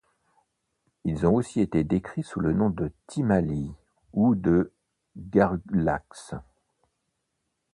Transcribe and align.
Ils 1.05 1.27
ont 1.27 1.35
aussi 1.35 1.61
été 1.61 1.83
décrits 1.83 2.23
sous 2.23 2.39
le 2.39 2.53
nom 2.53 2.71
de 2.71 2.91
timalies 3.05 3.71
ou 4.13 4.33
de 4.33 4.71
garrulaxes. 5.15 6.33